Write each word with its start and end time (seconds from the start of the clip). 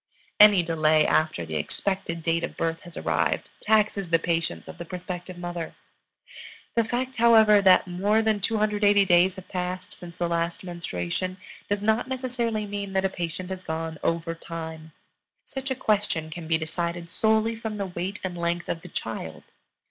Any 0.39 0.63
delay 0.63 1.05
after 1.05 1.45
the 1.45 1.57
expected 1.57 2.23
date 2.23 2.43
of 2.43 2.57
birth 2.57 2.81
has 2.81 2.97
arrived 2.97 3.51
taxes 3.61 4.09
the 4.09 4.17
patience 4.17 4.67
of 4.67 4.79
the 4.79 4.83
prospective 4.83 5.37
mother. 5.37 5.75
The 6.73 6.83
fact, 6.83 7.17
however, 7.17 7.61
that 7.61 7.85
more 7.85 8.23
than 8.23 8.39
280 8.39 9.05
days 9.05 9.35
have 9.35 9.47
passed 9.47 9.93
since 9.93 10.17
the 10.17 10.27
last 10.27 10.63
menstruation, 10.63 11.37
does 11.69 11.83
not 11.83 12.07
necessarily 12.07 12.65
mean 12.65 12.93
that 12.93 13.05
a 13.05 13.09
patient 13.09 13.51
has 13.51 13.63
gone 13.63 13.99
"over 14.01 14.33
time." 14.33 14.91
Such 15.45 15.69
a 15.69 15.75
question 15.75 16.31
can 16.31 16.47
be 16.47 16.57
decided 16.57 17.11
solely 17.11 17.55
from 17.55 17.77
the 17.77 17.85
weight 17.85 18.19
and 18.23 18.35
length 18.35 18.69
of 18.69 18.81
the 18.81 18.89
child. 18.89 19.43